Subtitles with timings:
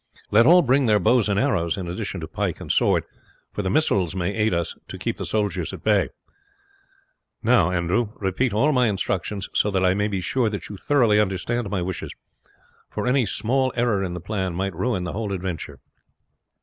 [0.31, 3.03] Let all bring their bows and arrows, in addition to pike and sword,
[3.53, 6.09] for the missiles may aid us to keep the soldiers at bay.
[7.43, 11.19] Now, Andrew, repeat all my instructions, so that I may be sure that you thoroughly
[11.19, 12.11] understand my wishes,
[12.89, 15.77] for any small error in the plan might ruin the whole adventure."